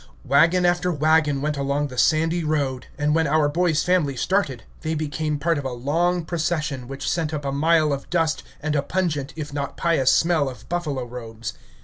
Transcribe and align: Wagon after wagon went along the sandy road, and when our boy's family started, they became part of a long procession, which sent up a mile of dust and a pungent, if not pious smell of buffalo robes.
Wagon 0.25 0.65
after 0.65 0.91
wagon 0.91 1.43
went 1.43 1.57
along 1.57 1.87
the 1.89 1.95
sandy 1.99 2.43
road, 2.43 2.87
and 2.97 3.13
when 3.13 3.27
our 3.27 3.47
boy's 3.47 3.83
family 3.83 4.15
started, 4.15 4.63
they 4.81 4.95
became 4.95 5.37
part 5.37 5.59
of 5.59 5.63
a 5.63 5.69
long 5.73 6.25
procession, 6.25 6.87
which 6.87 7.07
sent 7.07 7.35
up 7.35 7.45
a 7.45 7.51
mile 7.51 7.93
of 7.93 8.09
dust 8.09 8.41
and 8.63 8.75
a 8.75 8.81
pungent, 8.81 9.31
if 9.35 9.53
not 9.53 9.77
pious 9.77 10.11
smell 10.11 10.49
of 10.49 10.67
buffalo 10.67 11.05
robes. 11.05 11.53